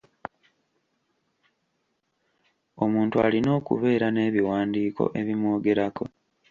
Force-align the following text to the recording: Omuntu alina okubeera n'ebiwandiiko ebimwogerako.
Omuntu 2.83 3.15
alina 3.25 3.49
okubeera 3.59 4.07
n'ebiwandiiko 4.11 5.03
ebimwogerako. 5.19 6.03